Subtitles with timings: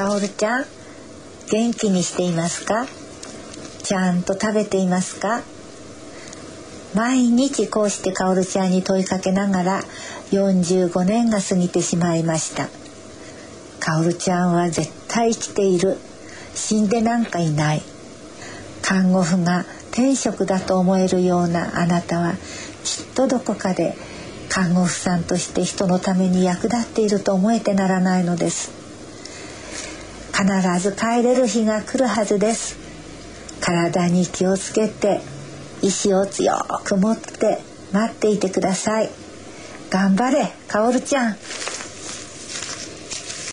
[0.00, 0.64] かおるちゃん
[1.50, 2.86] 元気にしていますか？
[3.82, 5.42] ちゃんと食べていますか？
[6.94, 9.82] 毎日こうしてかおるちゃんに問いかけながら
[10.30, 12.70] 45年が過ぎてしまいました。
[13.78, 15.98] かおるちゃんは絶対生きている。
[16.54, 17.82] 死んでなんかいない。
[18.80, 22.32] 看護婦が天職だと思えるようなあなたは
[22.84, 23.94] きっとどこかで
[24.48, 28.79] 看護婦さんとして人のために役立っていると思えてならないのです。
[30.40, 32.78] 必ず帰れる日が来るはずです。
[33.60, 35.20] 体に気をつけて
[35.82, 37.58] 意志を強く持って
[37.92, 39.10] 待っていてください。
[39.90, 41.36] 頑張れかおるちゃん。